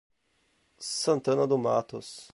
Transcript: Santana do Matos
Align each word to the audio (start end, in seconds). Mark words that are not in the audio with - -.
Santana 0.79 1.45
do 1.45 1.59
Matos 1.59 2.27